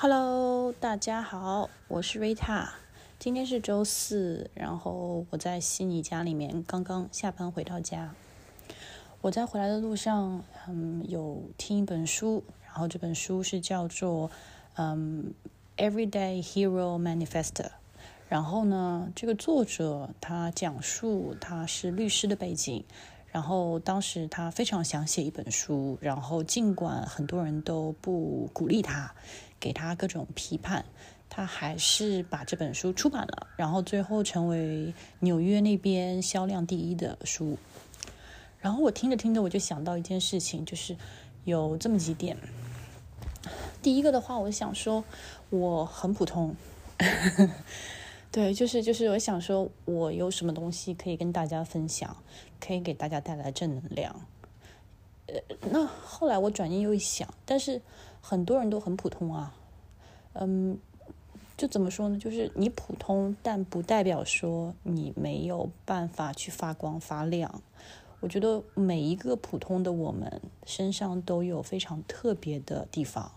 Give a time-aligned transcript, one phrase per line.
[0.00, 2.74] Hello，大家好，我是瑞塔。
[3.18, 8.14] 今天是周四，然后我在悉尼家里面刚刚下班回到家。
[9.22, 14.28] 我在回来的路上，嗯，有听一本书，然后这本书是叫做
[14.76, 15.34] 《嗯
[15.76, 17.64] Everyday Hero Manifesto》。
[18.28, 22.84] 然后呢，这个作者他讲述他是律师的背景，
[23.30, 29.14] 然后当时他非常想写一本书，然后尽管很多人都不鼓励他。
[29.60, 30.84] 给他各种批判，
[31.28, 37.58] 他还是把这本书出版了，然后最后成为纽约那边销量第一的书。
[38.60, 40.96] 然后我听着听着，我就想到一件事情，就是
[41.42, 42.36] 有这么几点。
[43.82, 45.04] 第一个的话，我想说
[45.50, 46.54] 我很普通，
[48.30, 52.16] 对，就是就是我想说我有什么东西可以跟大家分享，
[52.60, 54.14] 可以给大家带来正能量。
[55.26, 55.34] 呃，
[55.70, 57.80] 那后来我转念又一想，但是。
[58.20, 59.54] 很多人都很普通啊，
[60.34, 60.76] 嗯，
[61.56, 62.18] 就怎么说呢？
[62.18, 67.62] 就是你普通，但不代表说你没有办法去发光发亮。
[68.20, 73.30] 我觉得每一个普通的我们身上都有非常特别的地方。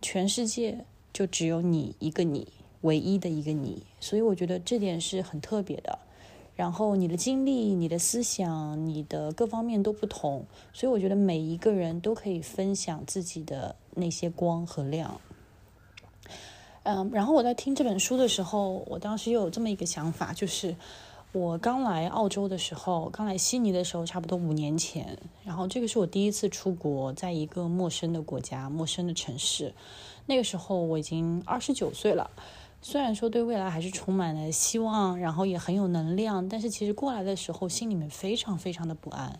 [0.00, 2.50] 全世界就只有你一个你，
[2.82, 5.98] 唯一的一个你，所以我觉得这点是很特别的。
[6.54, 10.44] 然后你的经历、你的思想、你的各方面都不同，
[10.74, 15.18] 所以我觉得每一个人都可以分享自己的那些光和亮。
[16.82, 20.76] 嗯，然后我在听这本书的时候，我当时又有这么一个想法，就是
[21.32, 29.72] 我刚来澳洲的时候，刚来悉尼的时候，差不多五年前，然后这个是我第一次出国，在一个陌生的国家、陌生的城市，
[30.26, 32.30] 那个时候我已经二十九岁了。
[32.84, 39.38] 虽然说对未来还是充满了希望，然后也很有能量，但是其实过来的时候心里面非常非常的不安。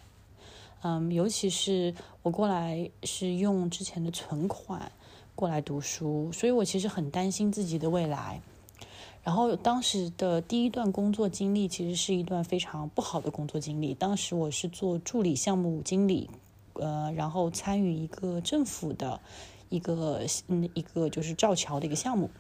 [0.83, 4.93] 嗯，尤其是我过来是用之前的存款
[5.35, 8.41] 过来读书，所以我其实很担心自己的未来。
[9.25, 13.93] 然后当时的第一段工作经历其实是一段非常不好的工作经历。
[13.93, 16.31] 当时我是做助理项目经理，
[16.75, 19.21] 呃，然后参与一个政府的
[19.69, 22.31] 一个嗯一个就是造桥的一个项目。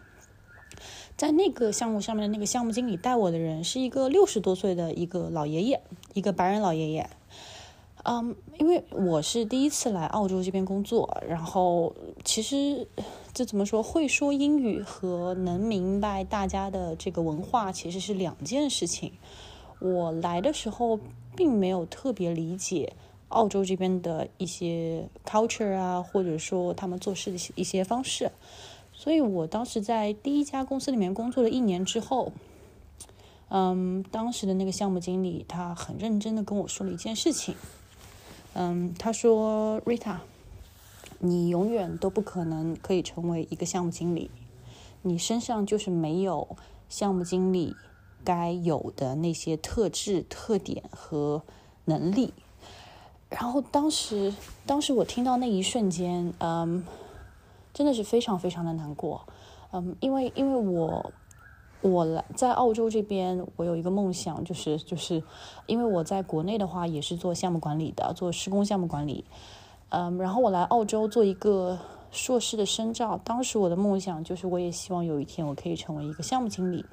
[1.22, 5.80] 在那个项目上面的那个项目经理带我的人是一个六十多岁的一个老爷爷，
[6.14, 7.08] 一个白人老爷爷。
[8.02, 11.94] 嗯，因为我是第一次来澳洲这边工作，然后
[12.24, 12.88] 其实
[13.32, 19.12] 这怎么说，会说英语和能明白大家的这个文化其实是两件事情。
[19.78, 20.98] 我来的时候
[21.36, 22.94] 并没有特别理解
[23.28, 28.32] 澳洲这边的一些 culture 啊，或者说他们做事的一些方式。
[29.02, 32.30] 所以我当时在第一家公司里面工作了一年之后，
[33.48, 37.56] 嗯，当时的那个项目经理他很认真的跟我说了一件事情，
[38.54, 40.18] 嗯，他说：“Rita，
[41.18, 44.30] 你永远都不可能可以成为一个项目经理，
[45.02, 46.56] 你身上就是没有
[46.88, 47.74] 项目经理
[48.22, 51.42] 该有的那些特质、特点和
[51.86, 52.32] 能力。”
[53.28, 54.32] 然后当时，
[54.64, 56.84] 当时我听到那一瞬间，嗯。
[57.72, 59.26] 真的是非常非常的难过，
[59.72, 61.12] 嗯，因为因为我
[61.80, 65.22] 我来在澳洲这边，我有一个梦想，就是就是
[65.66, 69.24] 因为我在国内的话也是做项目管理的，做施工项目管理，
[69.88, 71.78] 嗯，然后我来澳洲做一个
[72.10, 76.84] 硕士的深造，当时我的梦想就是我也希望有一天我可以成为一个项目经理，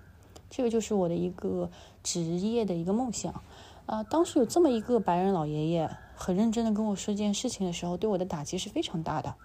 [0.50, 1.70] 这个就是我的一个
[2.02, 3.44] 职业的一个梦想，
[3.86, 9.36] 啊，当时有这么一个白人老爷爷很认真的跟我说这件事情的时候，对我的打击是非常大的。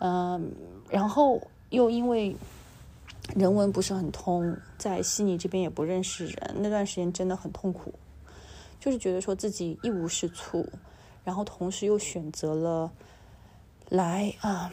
[0.00, 0.52] 嗯，
[0.88, 2.36] 然后又因为
[3.34, 7.92] 人文不是很通，在悉尼这边也不认识人，那段时间真的很痛苦，
[8.78, 10.66] 就是觉得说自己一无是处，
[11.24, 12.92] 然后同时又选择了
[13.88, 14.72] 来啊，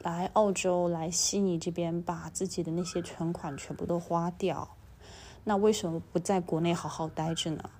[0.00, 4.68] 来澳洲来悉尼这边把自己的那些存款全部都花掉，
[5.44, 7.70] 那为什么不在国内好好待着呢？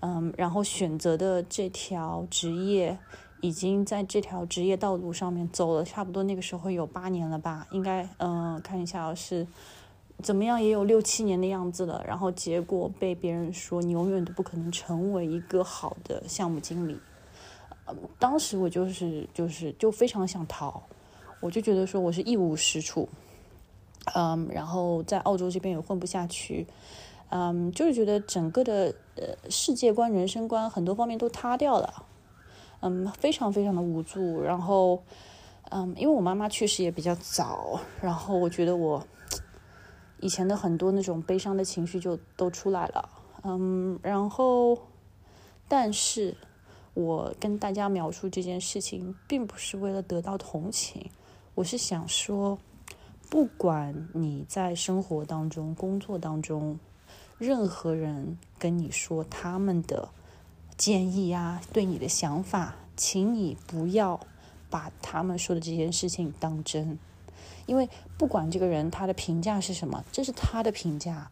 [0.00, 2.98] 嗯，然后选择的这条职业。
[3.40, 9.46] 已经在这条职业道路上面走了差不多那个时候有八年了吧，应该嗯看一下是
[10.22, 12.02] 怎么样也有六七年的样子了。
[12.06, 16.98] 然后结果被别人说你永远都不可能成为一个好的项目经理。
[18.18, 20.82] 当时我就是就是就非常想逃，
[21.40, 23.08] 我就觉得说我是一无是处，
[24.14, 26.66] 嗯，然后在澳洲这边也混不下去，
[27.28, 32.05] 嗯，就是觉得整个的呃世界观、人生观很多方面都塌掉了。
[32.86, 35.02] 嗯，非常非常的无助，然后，
[35.70, 39.04] 嗯，因为我妈妈去世也比较早，然后我觉得我
[40.20, 43.08] 以前的很多那种悲伤的情绪就都出来了，
[43.42, 44.78] 嗯，然后，
[45.66, 46.36] 但是
[46.94, 51.10] 我跟大家描述这件事情，并不是为了得到同情，
[51.56, 52.56] 我是想说，
[53.28, 56.78] 不管你在生活当中、工作当中，
[57.36, 60.08] 任何人跟你说他们的
[60.76, 64.20] 建议啊，对你的想法，请你不要
[64.68, 66.98] 把他们说的这件事情当真，
[67.66, 67.88] 因为
[68.18, 71.30] 不管这个人他的评价是什么，这是他的评价，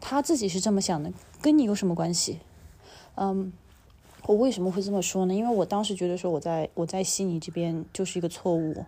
[0.00, 2.40] 他自己是这么想的，跟你有什么关系？
[3.16, 3.52] 嗯，
[4.26, 5.34] 我为什么会这么说呢？
[5.34, 8.84] 因为我当时觉得说我在我在悉尼这边就是一个错误。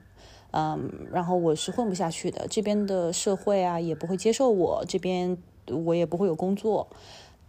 [0.55, 6.89] 嗯，然后我是混不下去的，这边的社会啊也不会接受我，这边我也不会有工作。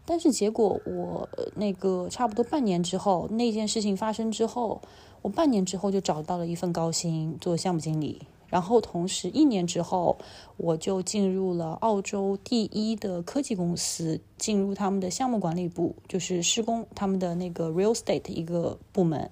[0.05, 4.81] 但是结果我那个差不多半年之后，那件事情发生之后，
[5.21, 10.17] 我半年之后就找到了一份高薪做项目经理，然后同时一年之后
[10.57, 19.31] 我就进入了澳洲第一的科技公司，进入他们的项目管理部，就是施工他们的那个 real estate 一个部门，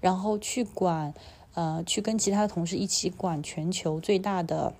[0.00, 1.14] 然后去管。
[1.56, 4.74] 呃，去跟其他的同事一起管全球最大的、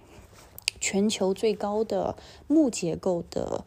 [0.78, 2.14] 全球最高的
[2.48, 3.64] 木结构的，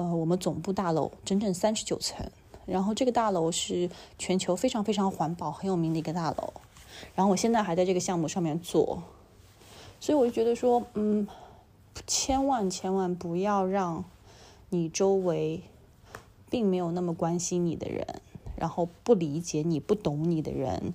[0.00, 2.26] 呃，我们总部大楼，整整三十九层。
[2.64, 6.54] 然后这个大楼是全球非常非常环保、很有名的一个大楼。
[7.14, 9.02] 然后我现在还在这个项目上面做，
[10.00, 11.28] 所以我就觉得说，嗯，
[12.06, 14.02] 千万千万不要让
[14.70, 15.60] 你周围
[16.48, 18.22] 并没有那么关心你的人，
[18.56, 20.94] 然后不理解你、不懂你的人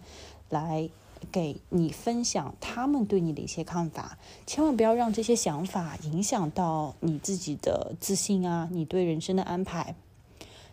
[0.50, 0.90] 来。
[1.32, 9.96] 给你分享他们对你的一些看法，千万不要让这些想法影响到你自己的自信啊，你对人生的安排。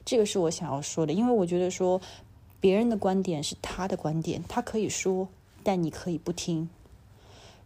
[0.05, 2.01] 这个是我想要说的，因为我觉得说
[2.61, 5.29] 别人的观点是他的观点，他可以说，
[5.63, 6.69] 但你可以不听。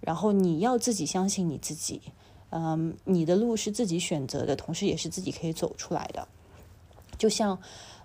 [0.00, 2.00] 然后你要自己相信你自己，
[2.50, 6.28] 嗯，你的路是自己选择的，同时也是自己可以走出来的。
[7.18, 7.58] 就像，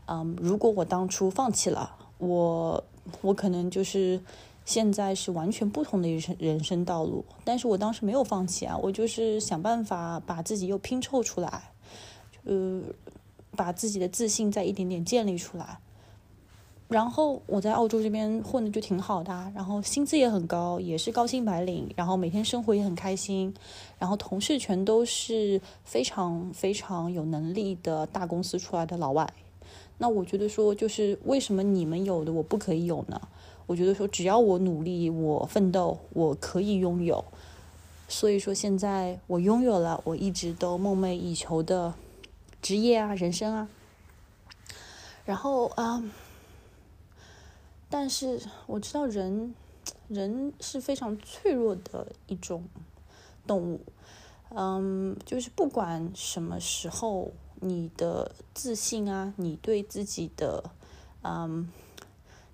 [0.06, 2.84] 嗯，如果我当初放弃了，我
[3.22, 4.22] 我可能就是。
[4.64, 11.72] 现在是完全不同的人生人生道路，但是我当时没有放弃啊，我就是想办法把自己又拼凑出来，
[12.46, 12.82] 呃，
[13.56, 15.80] 把自己的自信再一点点建立出来。
[16.88, 23.54] 然后我在澳洲这边混的就挺好的，然后薪资也很高，也是高薪白领，然后每天生活也很开心，
[23.98, 29.26] 然后同事全都是非常非常有能力的大公司出来的老外。
[30.00, 33.22] 那我觉得说，就是为什么你们有的我不可以有呢？
[33.72, 37.24] 我觉得说，只要我努力，我奋斗，我可以拥有。
[38.10, 41.94] 所以说，现在我拥有了我一直都梦寐以求的
[42.62, 43.70] 职业啊，人生啊。
[45.24, 46.04] 然后啊，
[47.90, 49.56] 但是我知道人，
[50.10, 52.66] 人是非常脆弱的一种
[53.48, 53.80] 动物。
[54.50, 57.32] 嗯，就是不管什么时候，
[57.62, 60.62] 你的自信啊，你对自己的，
[61.22, 61.70] 嗯。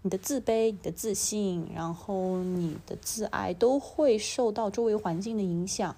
[0.08, 5.94] 你的自卑、你的自信，然后你的自爱，都会受到周围环境的影响。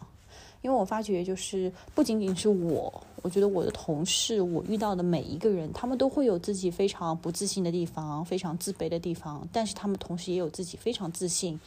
[0.63, 2.91] 因为我发觉，就是不仅仅是我，
[3.21, 11.59] 我觉得我的同事，我遇到的每一个人，他们都会有自己非常不自信的地方，非常自卑的地方，但是他们同时也有自己非常自信，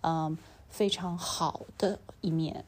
[0.00, 0.38] 嗯，
[0.70, 2.64] 非常好的一面。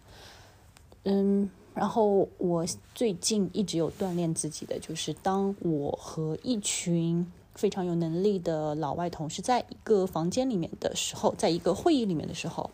[1.04, 7.26] 嗯，然后我最近一直有锻炼自己的，就是当我和一群。
[7.54, 12.70] 非常有能力的老外同事，在一个房间里面的时候，在一个会议里面的时候，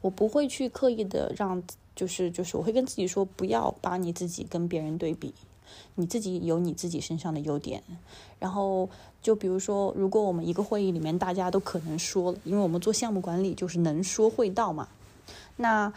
[0.00, 1.62] 我不会去刻意的让，
[1.94, 5.34] 就是就是我会跟自己说，不要把你自己跟别人对比，
[5.96, 7.82] 你自己有你自己身上的优点。
[8.38, 8.88] 然后
[9.20, 14.88] 就比如说，如果我们一个会议里面大家都可能说了，因为我们做项目管理就是能说会道嘛，
[15.56, 15.92] 那。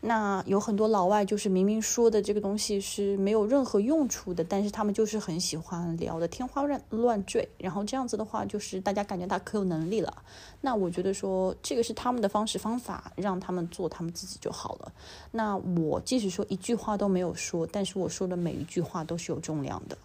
[0.00, 7.48] 那有很多老外，就是明明说的这个东西是没有任何用处的，但是他们就是很喜欢聊的天花乱乱坠。
[7.58, 10.22] 然后这样子的话，就是大家感觉他可有能力了。
[10.60, 14.92] 那我觉得说这个是他们的方式方法，让他们做他们自己就好了。
[15.32, 19.98] 那我即使说一句话都没有说，但是我说的每一句话都是有重量的。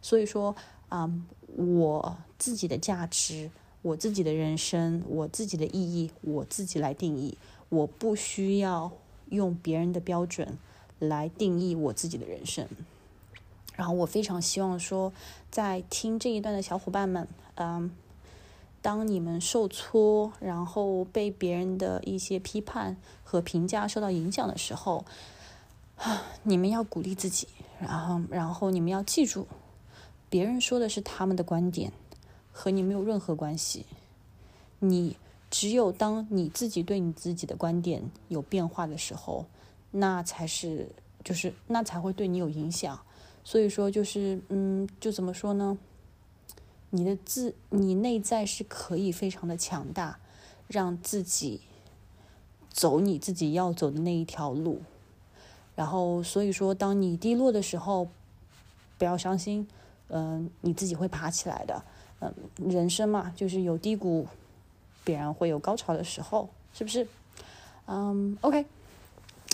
[0.00, 0.54] 所以说
[0.88, 1.12] 啊，
[1.56, 3.50] 我自己的价值，
[3.82, 7.36] 我自己的人生，我自己的意义，我自己来定义，
[7.68, 8.92] 我不需要。
[9.34, 10.58] 用别人的标准
[10.98, 12.66] 来定义我自己的人生，
[13.74, 15.12] 然后我非常希望说，
[15.50, 17.90] 在听这一段的小伙伴们，嗯，
[18.80, 25.04] 当你们受挫，然后被别人的一些批判和评价受到影响的时候，
[25.96, 27.48] 啊， 你们要鼓励自己，
[27.80, 29.46] 然后，然后你们要记住，
[30.30, 31.92] 别人说的是他们的观点，
[32.52, 33.84] 和你没有任何关系，
[34.78, 35.16] 你。
[35.54, 39.46] 只有当你自己对你自己的观点有变化的时候，
[39.92, 40.90] 那才是
[41.22, 42.98] 就是那才会对你有影响。
[43.44, 45.78] 所以说，就是嗯，就怎么说呢？
[46.90, 50.18] 你的自你内在是可以非常的强大，
[50.66, 51.60] 让自己
[52.68, 54.82] 走你自己要走的那一条路。
[55.76, 58.08] 然后，所以说，当你低落的时候，
[58.98, 59.68] 不要伤心，
[60.08, 61.84] 嗯，你自己会爬起来的。
[62.18, 64.26] 嗯，人生嘛，就是有低谷，
[65.04, 67.06] 必然会有高潮的时候，是不是？
[67.86, 68.64] 嗯，OK，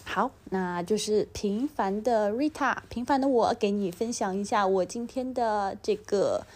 [0.05, 6.47] 好，那就是平凡的 Rita，平凡的我，给你分享一下我今天的这个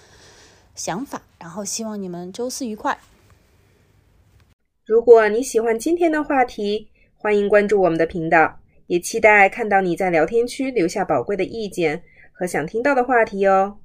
[0.74, 2.96] 想法，然后希望你们周四愉快。
[4.86, 8.60] 如果你喜欢今天的话题，欢迎关注我们的频道。
[8.86, 13.78] 也期待看到你在聊天区留下宝贵的意见和想听到的话题哦。